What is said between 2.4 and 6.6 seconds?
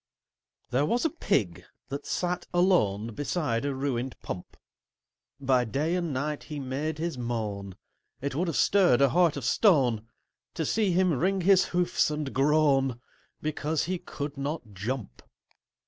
alone Beside a ruined Pump: By day and night he